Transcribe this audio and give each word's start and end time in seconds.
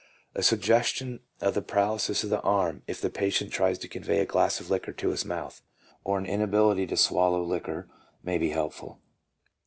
A 0.33 0.41
suggestion 0.41 1.19
of 1.41 1.67
paralysis 1.67 2.23
of 2.23 2.31
the 2.31 2.41
arm 2.41 2.81
if 2.87 2.99
the 2.99 3.11
patient 3.11 3.53
tries 3.53 3.77
to 3.77 3.87
convey 3.87 4.17
a 4.19 4.25
glass 4.25 4.59
of 4.59 4.71
liquor 4.71 4.93
to 4.93 5.09
his 5.11 5.25
mouth, 5.25 5.61
or 6.03 6.17
an 6.17 6.25
inability 6.25 6.87
to 6.87 6.97
swallow 6.97 7.43
liquor, 7.43 7.87
may 8.23 8.39
be 8.39 8.49
helpful. 8.49 8.99